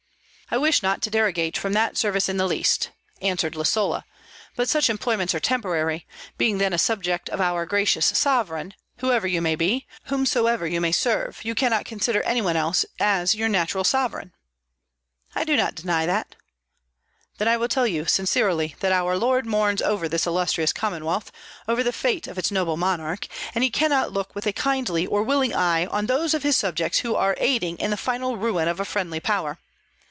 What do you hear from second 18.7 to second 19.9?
that our lord mourns